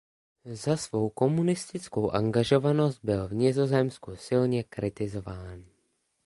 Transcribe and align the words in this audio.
Za 0.45 0.77
svou 0.77 1.09
komunistickou 1.09 2.09
angažovanost 2.11 2.99
byl 3.03 3.27
v 3.27 3.33
Nizozemsku 3.33 4.15
silně 4.15 4.63
kritizován. 4.63 5.65